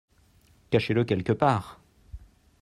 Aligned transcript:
Cachez 0.71 0.95
le 0.95 1.03
quelque 1.05 1.31
part. 1.31 1.79